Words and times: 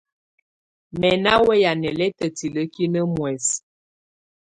Mɛ̀ 0.99 1.13
nà 1.23 1.33
wɛ̂ya 1.45 1.71
nɛlɛtɛ̀ 1.81 2.33
tilǝ́kinǝ́ 2.37 3.05
muɛsǝ. 3.13 3.55